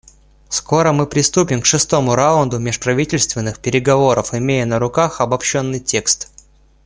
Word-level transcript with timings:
Скоро 0.49 0.93
мы 0.93 1.05
приступим 1.05 1.61
к 1.61 1.67
шестому 1.67 2.15
раунду 2.15 2.57
межправительственных 2.57 3.59
переговоров, 3.59 4.33
имея 4.33 4.65
на 4.65 4.79
руках 4.79 5.21
обобщенный 5.21 5.79
текст. 5.79 6.31